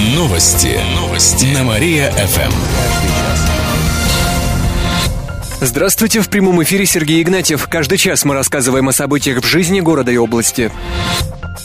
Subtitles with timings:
[0.00, 0.80] Новости.
[0.96, 1.44] Новости.
[1.52, 2.50] На Мария-ФМ.
[5.60, 7.68] Здравствуйте, в прямом эфире Сергей Игнатьев.
[7.68, 10.72] Каждый час мы рассказываем о событиях в жизни города и области.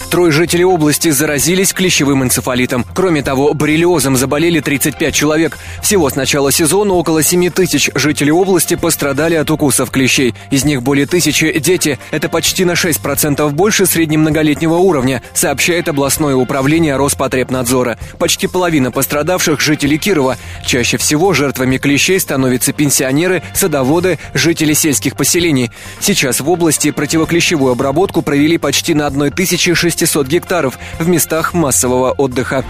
[0.10, 2.86] Трое жителей области заразились клещевым энцефалитом.
[2.94, 5.58] Кроме того, боррелиозом заболели 35 человек.
[5.82, 10.34] Всего с начала сезона около 7 тысяч жителей области пострадали от укусов клещей.
[10.52, 12.00] Из них более тысячи– дети.
[12.12, 17.98] Это почти на 6% больше среднемноголетнего уровня, сообщает областное управление Роспотребнадзора.
[18.18, 20.38] Почти половина пострадавших– жители Кирова.
[20.66, 25.72] Чаще всего жертвами клещей становятся пенсионеры, садоводы, жители сельских поселений.
[26.00, 32.64] Сейчас в области противоклещевую обработку провели почти на 1600 600 гектаров в местах массового отдыха.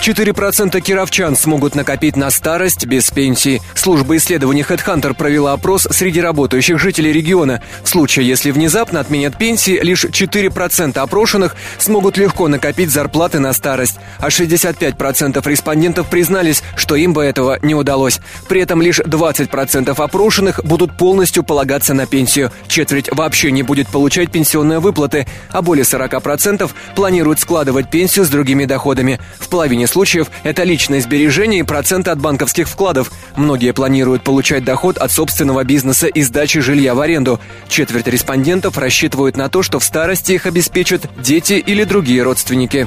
[0.00, 3.60] 4% кировчан смогут накопить на старость без пенсии.
[3.74, 7.60] Служба исследований HeadHunter провела опрос среди работающих жителей региона.
[7.82, 13.96] В случае, если внезапно отменят пенсии, лишь 4% опрошенных смогут легко накопить зарплаты на старость,
[14.18, 18.20] а 65% респондентов признались, что им бы этого не удалось.
[18.48, 22.52] При этом лишь 20% опрошенных будут полностью полагаться на пенсию.
[22.68, 28.66] Четверть вообще не будет получать пенсионные выплаты, а более 40% планируют складывать пенсию с другими
[28.66, 29.18] доходами.
[29.38, 33.10] В половине случаев это личные сбережения и проценты от банковских вкладов.
[33.34, 37.40] Многие планируют получать доход от собственного бизнеса и сдачи жилья в аренду.
[37.66, 42.86] Четверть респондентов рассчитывают на то, что в старости их обеспечат дети или другие родственники.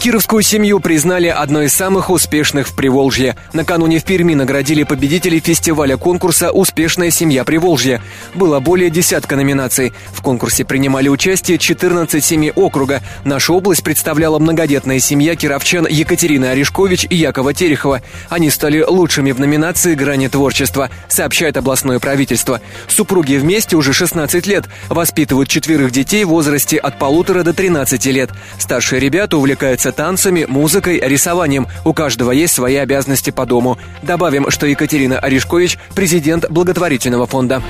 [0.00, 3.36] Кировскую семью признали одной из самых успешных в Приволжье.
[3.52, 8.02] Накануне в Перми наградили победителей фестиваля конкурса «Успешная семья Приволжья».
[8.34, 9.92] Было более десятка номинаций.
[10.12, 13.02] В конкурсе принимали участие 14 семей округа.
[13.24, 18.02] Наша область представляла многодетная семья кировчан Екатерины Орешкович и Якова Терехова.
[18.28, 22.60] Они стали лучшими в номинации «Грани творчества», сообщает областное правительство.
[22.88, 28.30] Супруги вместе уже 16 лет, воспитывают четверых детей в возрасте от полутора до 13 лет.
[28.58, 31.68] Старшие ребята увлекаются занимается танцами, музыкой, рисованием.
[31.84, 33.78] У каждого есть свои обязанности по дому.
[34.02, 37.62] Добавим, что Екатерина Орешкович– президент благотворительного фонда.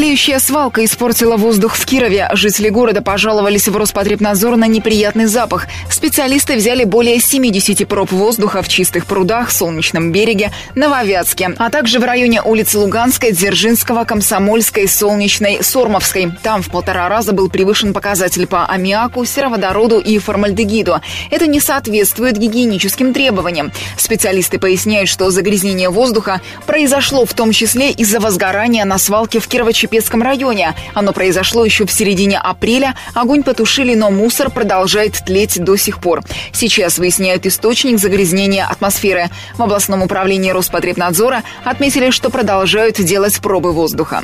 [0.00, 2.30] Тлеющая свалка испортила воздух в Кирове.
[2.32, 5.66] Жители города пожаловались в Роспотребнадзор на неприятный запах.
[5.90, 12.04] Специалисты взяли более 70 проб воздуха в чистых прудах, Солнечном береге, Нововятске, а также в
[12.04, 16.32] районе улиц Луганской, Дзержинского, Комсомольской, Солнечной, Сормовской.
[16.42, 21.02] Там в полтора раза был превышен показатель по аммиаку, сероводороду и формальдегиду.
[21.30, 23.70] Это не соответствует гигиеническим требованиям.
[23.98, 29.46] Специалисты поясняют, что загрязнение воздуха произошло в том числе из-за возгорания на свалке в
[29.90, 30.74] Кирово-Чепецком районе.
[30.94, 32.94] Оно произошло еще в середине апреля.
[33.14, 36.22] Огонь потушили, но мусор продолжает тлеть до сих пор.
[36.52, 39.30] Сейчас выясняют источник загрязнения атмосферы.
[39.56, 44.22] В областном управлении Роспотребнадзора отметили, что продолжают делать пробы воздуха.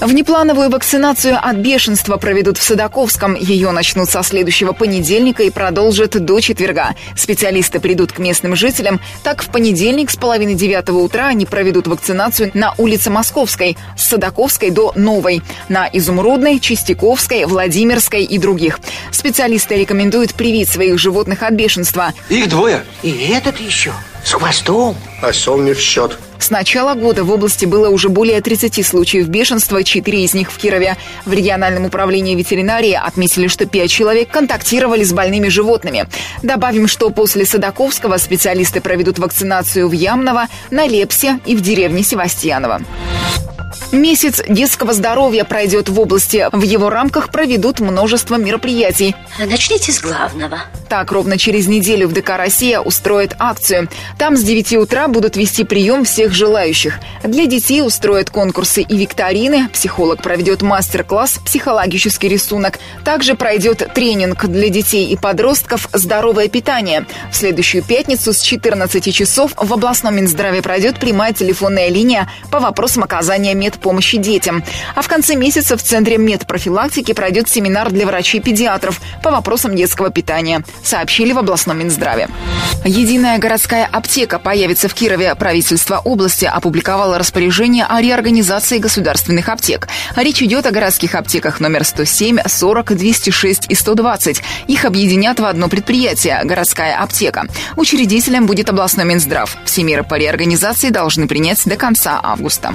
[0.00, 3.34] Внеплановую вакцинацию от бешенства проведут в Садаковском.
[3.34, 6.94] Ее начнут со следующего понедельника и продолжат до четверга.
[7.16, 9.00] Специалисты придут к местным жителям.
[9.24, 14.70] Так, в понедельник с половины девятого утра они проведут вакцинацию на улице Московской, с Садаковской
[14.70, 18.78] до Новой, на Изумрудной, Чистяковской, Владимирской и других.
[19.10, 22.14] Специалисты рекомендуют привить своих животных от бешенства.
[22.28, 22.84] Их двое.
[23.02, 23.92] И этот еще.
[24.28, 24.94] С хвостом.
[25.22, 26.18] Осел не в счет.
[26.38, 30.58] С начала года в области было уже более 30 случаев бешенства, 4 из них в
[30.58, 30.98] Кирове.
[31.24, 36.08] В региональном управлении ветеринарии отметили, что 5 человек контактировали с больными животными.
[36.42, 42.82] Добавим, что после Садаковского специалисты проведут вакцинацию в Ямново, на Лепсе и в деревне Севастьяново.
[43.92, 46.48] Месяц детского здоровья пройдет в области.
[46.52, 49.14] В его рамках проведут множество мероприятий.
[49.38, 50.58] Начните с главного.
[50.88, 53.88] Так, ровно через неделю в ДК «Россия» устроит акцию.
[54.18, 56.98] Там с 9 утра будут вести прием всех желающих.
[57.22, 59.68] Для детей устроят конкурсы и викторины.
[59.68, 62.78] Психолог проведет мастер-класс «Психологический рисунок».
[63.04, 67.06] Также пройдет тренинг для детей и подростков «Здоровое питание».
[67.30, 73.04] В следующую пятницу с 14 часов в областном Минздраве пройдет прямая телефонная линия по вопросам
[73.04, 74.62] оказания медпомощи детям.
[74.94, 80.62] А в конце месяца в Центре медпрофилактики пройдет семинар для врачей-педиатров по вопросам детского питания
[80.82, 82.28] сообщили в областном Минздраве.
[82.84, 85.34] Единая городская аптека появится в Кирове.
[85.34, 89.88] Правительство области опубликовало распоряжение о реорганизации государственных аптек.
[90.16, 94.42] Речь идет о городских аптеках номер 107, 40, 206 и 120.
[94.68, 97.46] Их объединят в одно предприятие– городская аптека.
[97.76, 99.56] Учредителем будет областной Минздрав.
[99.64, 102.74] Все меры по реорганизации должны принять до конца августа.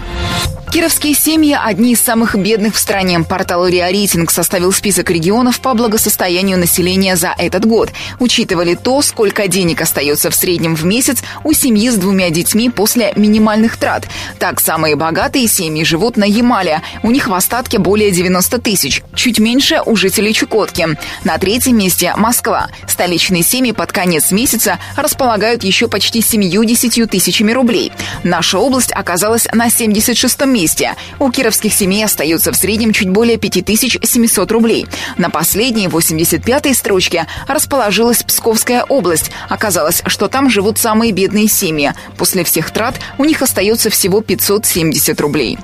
[0.74, 3.20] Кировские семьи– одни из самых бедных в стране.
[3.20, 7.92] Портал РИА Рейтинг составил список регионов по благосостоянию населения за этот год.
[8.20, 13.14] Учитывали то, сколько денег остается в среднем в месяц у семьи с двумя детьми после
[13.16, 14.08] минимальных трат.
[14.40, 16.82] Так, самые богатые семьи живут на Ямале.
[17.04, 19.04] У них в остатке более 90 тысяч.
[19.14, 20.98] Чуть меньше у жителей Чукотки.
[21.24, 22.70] На третьем месте– Москва.
[22.88, 27.92] Столичные семьи под конец месяца располагают еще почти 70 тысячами рублей.
[28.24, 30.96] Наша область оказалась на 76-м месте месте.
[31.20, 34.88] У кировских семей остается в среднем чуть более 5700 рублей.
[35.18, 39.32] На последней, 85-й строчке, расположилась Псковская область.
[39.50, 41.92] Оказалось, что там живут самые бедные семьи.
[42.18, 45.60] После всех трат у них остается всего 570 рублей.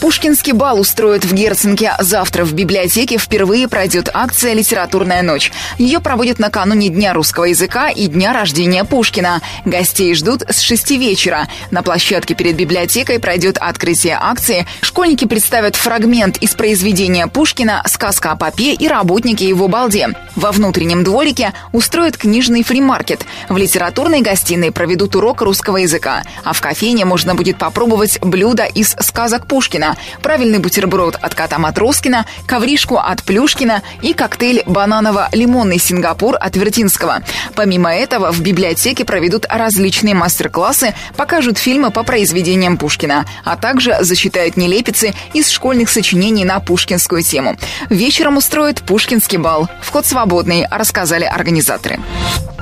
[0.00, 1.94] Пушкинский бал устроят в Герценке.
[1.98, 5.50] Завтра в библиотеке впервые пройдет акция «Литературная ночь».
[5.78, 9.40] Ее проводят накануне Дня русского языка и Дня рождения Пушкина.
[9.64, 11.48] Гостей ждут с 6 вечера.
[11.70, 14.66] На площадке перед библиотекой пройдет открытие акции.
[14.82, 20.10] Школьники представят фрагмент из произведения Пушкина «Сказка о попе» и работники его балде.
[20.34, 23.24] Во внутреннем дворике устроят книжный фримаркет.
[23.48, 26.22] В литературной гостиной проведут урок русского языка.
[26.44, 31.58] А в кофейне можно будет попробовать блюда из сказок Пушкина Пушкина, правильный бутерброд от кота
[31.58, 37.22] Матроскина, ковришку от Плюшкина и коктейль бананово-лимонный Сингапур от Вертинского.
[37.54, 44.56] Помимо этого, в библиотеке проведут различные мастер-классы, покажут фильмы по произведениям Пушкина, а также зачитают
[44.56, 47.56] нелепицы из школьных сочинений на пушкинскую тему.
[47.90, 49.68] Вечером устроят Пушкинский бал.
[49.82, 52.00] Вход свободный, рассказали организаторы.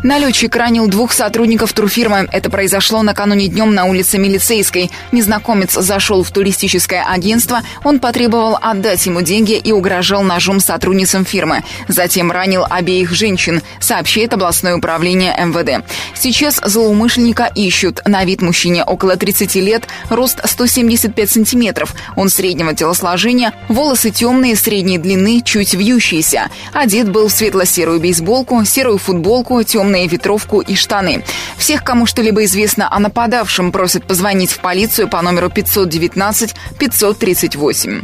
[0.05, 2.29] Налетчик ранил двух сотрудников турфирмы.
[2.31, 4.91] Это произошло накануне днем на улице Милицейской.
[5.13, 7.63] Незнакомец зашел в туристическое агентство.
[7.85, 11.65] Он потребовал отдать ему деньги и угрожал ножом сотрудницам фирмы.
[11.89, 15.83] Затем ранил обеих женщин, сообщает областное управление МВД.
[16.15, 18.03] Сейчас злоумышленника ищут.
[18.05, 21.95] На вид мужчине около 30 лет, рост 175 сантиметров.
[22.15, 26.51] Он среднего телосложения, волосы темные, средней длины, чуть вьющиеся.
[26.75, 31.25] Одет был в светло-серую бейсболку, серую футболку, темный темные ветровку и штаны.
[31.57, 38.03] Всех, кому что-либо известно о нападавшем, просят позвонить в полицию по номеру 519 538.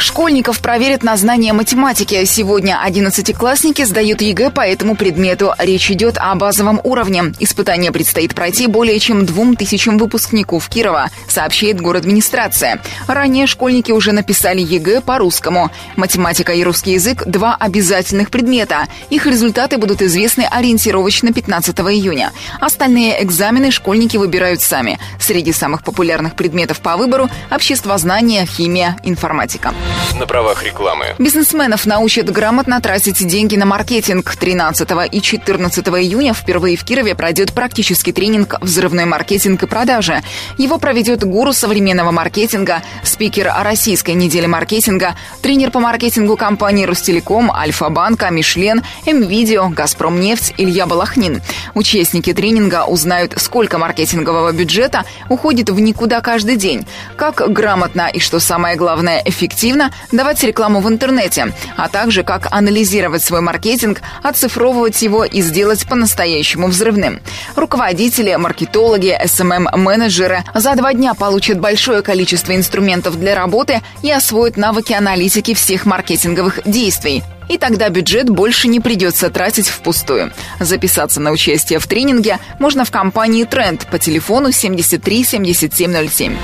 [0.00, 2.24] Школьников проверят на знание математики.
[2.24, 5.52] Сегодня одиннадцатиклассники сдают ЕГЭ по этому предмету.
[5.58, 7.34] Речь идет о базовом уровне.
[7.38, 12.80] Испытание предстоит пройти более чем двум тысячам выпускников Кирова, сообщает горадминистрация.
[13.06, 15.70] Ранее школьники уже написали ЕГЭ по-русскому.
[15.96, 18.86] Математика и русский язык– два обязательных предмета.
[19.10, 22.32] Их результаты будут известны ориентировочно 15 июня.
[22.58, 24.98] Остальные экзамены школьники выбирают сами.
[25.20, 29.74] Среди самых популярных предметов по выбору– обществознание, химия, информатика.
[30.20, 31.14] На правах рекламы.
[31.18, 34.36] Бизнесменов научат грамотно тратить деньги на маркетинг.
[34.36, 40.20] 13 и 14 июня впервые в Кирове пройдет практический тренинг «Взрывной маркетинг и продажи».
[40.58, 48.28] Его проведет гуру современного маркетинга, спикер Российской недели маркетинга, тренер по маркетингу компании «Ростелеком», Альфа-банка,
[48.28, 51.40] Мишлен, М-Видео, Газпромнефть Илья Балахнин.
[51.72, 56.86] Участники тренинга узнают, сколько маркетингового бюджета уходит в никуда каждый день,
[57.16, 62.48] как грамотно и, что самое главное, эффективно эффективно давать рекламу в интернете, а также как
[62.50, 67.20] анализировать свой маркетинг, оцифровывать его и сделать по-настоящему взрывным.
[67.56, 74.92] Руководители, маркетологи, SMM-менеджеры за два дня получат большое количество инструментов для работы и освоят навыки
[74.92, 80.30] аналитики всех маркетинговых действий и тогда бюджет больше не придется тратить впустую.
[80.60, 86.36] Записаться на участие в тренинге можно в компании Тренд по телефону 73 7707.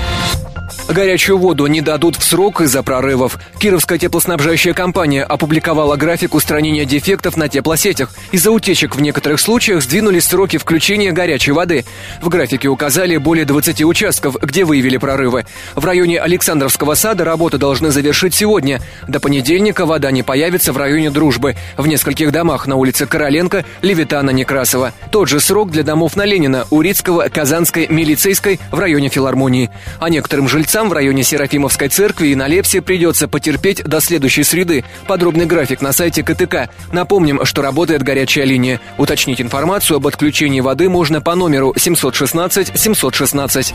[0.89, 3.37] Горячую воду не дадут в срок из-за прорывов.
[3.59, 8.09] Кировская теплоснабжающая компания опубликовала график устранения дефектов на теплосетях.
[8.31, 11.83] Из-за утечек в некоторых случаях сдвинулись сроки включения горячей воды.
[12.21, 15.45] В графике указали более 20 участков, где выявили прорывы.
[15.75, 18.79] В районе Александровского сада работы должны завершить сегодня.
[19.09, 21.57] До понедельника вода не появится в районе Дружбы.
[21.75, 24.93] В нескольких домах на улице Короленко, Левитана, Некрасова.
[25.11, 29.69] Тот же срок для домов на Ленина, Урицкого, Казанской, Милицейской в районе филармонии.
[29.99, 34.43] А некоторым жильцам жильцам в районе Серафимовской церкви и на Лепсе придется потерпеть до следующей
[34.43, 34.85] среды.
[35.07, 36.69] Подробный график на сайте КТК.
[36.91, 38.79] Напомним, что работает горячая линия.
[38.99, 43.73] Уточнить информацию об отключении воды можно по номеру 716 716.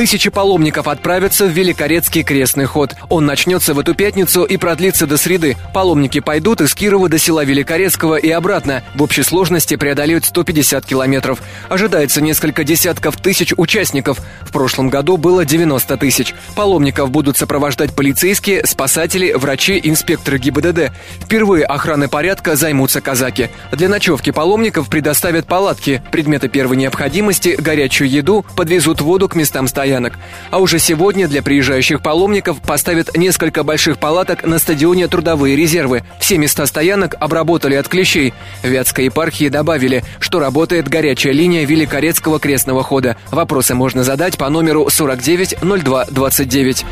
[0.00, 2.94] Тысячи паломников отправятся в Великорецкий крестный ход.
[3.10, 5.58] Он начнется в эту пятницу и продлится до среды.
[5.74, 8.82] Паломники пойдут из Кирова до села Великорецкого и обратно.
[8.94, 11.42] В общей сложности преодолеют 150 километров.
[11.68, 14.20] Ожидается несколько десятков тысяч участников.
[14.40, 16.34] В прошлом году было 90 тысяч.
[16.56, 20.92] Паломников будут сопровождать полицейские, спасатели, врачи, инспекторы ГИБДД.
[21.22, 23.50] Впервые охраны порядка займутся казаки.
[23.70, 29.89] Для ночевки паломников предоставят палатки, предметы первой необходимости, горячую еду, подвезут воду к местам стоянки
[29.90, 30.12] стоянок.
[30.50, 36.04] А уже сегодня для приезжающих паломников поставят несколько больших палаток на стадионе «Трудовые резервы».
[36.20, 38.32] Все места стоянок обработали от клещей.
[38.62, 43.16] В Вятской епархии добавили, что работает горячая линия Великорецкого крестного хода.
[43.32, 46.84] Вопросы можно задать по номеру 49 02 29.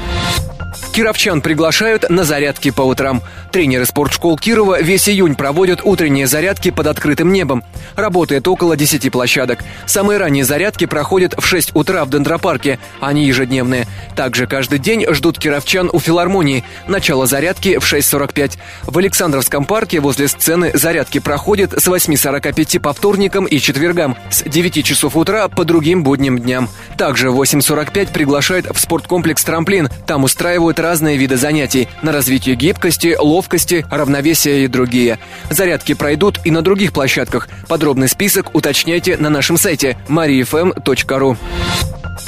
[0.92, 3.22] Кировчан приглашают на зарядки по утрам.
[3.52, 7.62] Тренеры спортшкол Кирова весь июнь проводят утренние зарядки под открытым небом.
[7.94, 9.60] Работает около 10 площадок.
[9.86, 12.78] Самые ранние зарядки проходят в 6 утра в Дендропарке.
[13.00, 13.86] Они ежедневные.
[14.16, 16.64] Также каждый день ждут кировчан у филармонии.
[16.86, 18.58] Начало зарядки в 6.45.
[18.84, 24.84] В Александровском парке возле сцены зарядки проходят с 8.45 по вторникам и четвергам, с 9
[24.84, 26.68] часов утра по другим будним дням.
[26.96, 29.88] Также в 8.45 приглашают в спорткомплекс «Трамплин».
[30.06, 35.18] Там устраивают разные виды занятий на развитие гибкости, ловкости, равновесия и другие.
[35.50, 37.48] Зарядки пройдут и на других площадках.
[37.68, 41.36] Подробный список уточняйте на нашем сайте mariafm.ru.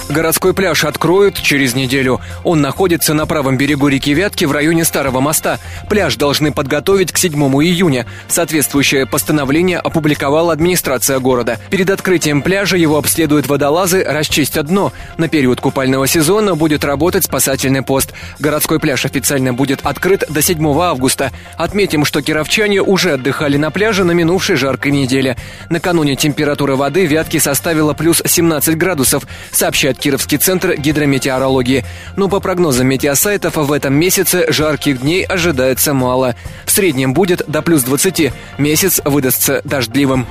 [0.08, 2.20] Городской пляж откроют через неделю.
[2.44, 5.58] Он находится на правом берегу реки Вятки в районе Старого моста.
[5.88, 7.32] Пляж должны подготовить к 7
[7.62, 8.06] июня.
[8.28, 11.58] Соответствующее постановление опубликовала администрация города.
[11.70, 14.92] Перед открытием пляжа его обследуют водолазы, расчистят дно.
[15.16, 18.12] На период купального сезона будет работать спасательный пост.
[18.38, 21.30] Городской пляж официально будет открыт до 7 августа.
[21.56, 25.36] Отметим, что кировчане уже отдыхали на пляже на минувшей жаркой неделе.
[25.68, 29.24] Накануне температура воды Вятки составила плюс 17 градусов,
[29.80, 31.84] сообщает Кировский центр гидрометеорологии.
[32.16, 36.36] Но по прогнозам метеосайтов в этом месяце жарких дней ожидается мало.
[36.66, 38.30] В среднем будет до плюс 20.
[38.58, 40.26] Месяц выдастся дождливым.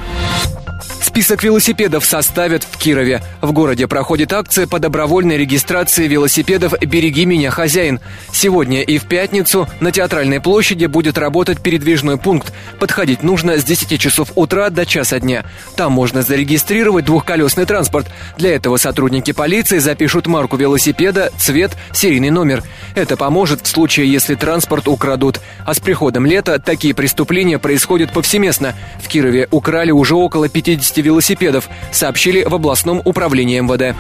[1.01, 3.21] Список велосипедов составят в Кирове.
[3.41, 7.99] В городе проходит акция по добровольной регистрации велосипедов «Береги меня, хозяин».
[8.33, 12.53] Сегодня и в пятницу на Театральной площади будет работать передвижной пункт.
[12.79, 15.45] Подходить нужно с 10 часов утра до часа дня.
[15.75, 18.07] Там можно зарегистрировать двухколесный транспорт.
[18.37, 22.61] Для этого сотрудники полиции запишут марку велосипеда, цвет, серийный номер.
[22.95, 25.39] Это поможет в случае, если транспорт украдут.
[25.65, 28.75] А с приходом лета такие преступления происходят повсеместно.
[29.01, 33.95] В Кирове украли уже около 50 велосипедов, сообщили в областном управлении МВД.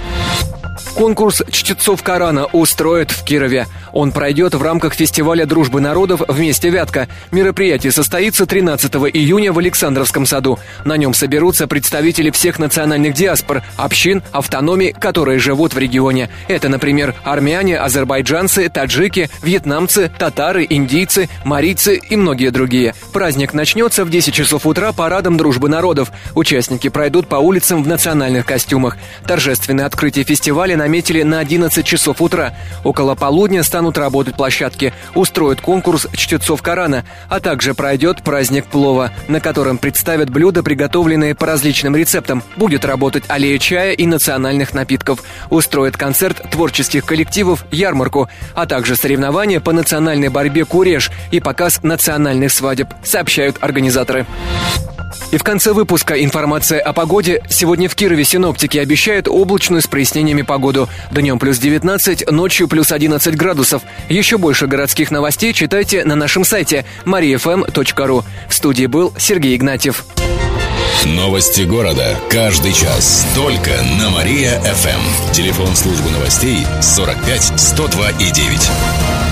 [0.95, 3.67] Конкурс чтецов Корана устроят в Кирове.
[3.93, 7.07] Он пройдет в рамках фестиваля дружбы народов «Вместе Вятка».
[7.31, 10.59] Мероприятие состоится 13 июня в Александровском саду.
[10.85, 16.29] На нем соберутся представители всех национальных диаспор, общин, автономий, которые живут в регионе.
[16.47, 22.93] Это, например, армяне, азербайджанцы, таджики, вьетнамцы, татары, индийцы, марийцы и многие другие.
[23.13, 26.11] Праздник начнется в 10 часов утра парадом дружбы народов.
[26.35, 28.97] Участники пройдут по улицам в национальных костюмах.
[29.25, 32.53] Торжественное открытие фестиваля наметили на 11 часов утра.
[32.83, 39.39] Около полудня станут работать площадки, устроят конкурс чтецов Корана, а также пройдет праздник плова, на
[39.39, 42.43] котором представят блюда, приготовленные по различным рецептам.
[42.55, 45.23] Будет работать аллея чая и национальных напитков.
[45.49, 52.51] Устроят концерт творческих коллективов, ярмарку, а также соревнования по национальной борьбе куреж и показ национальных
[52.51, 54.25] свадеб, сообщают организаторы.
[55.31, 57.43] И в конце выпуска информация о погоде.
[57.49, 60.89] Сегодня в Кирове синоптики обещают облачную с прояснениями погоду.
[61.11, 63.81] Днем плюс 19, ночью плюс 11 градусов.
[64.09, 68.25] Еще больше городских новостей читайте на нашем сайте mariafm.ru.
[68.49, 70.05] В студии был Сергей Игнатьев.
[71.05, 72.17] Новости города.
[72.29, 73.25] Каждый час.
[73.35, 75.31] Только на Мария-ФМ.
[75.31, 79.28] Телефон службы новостей 45 102 и 9.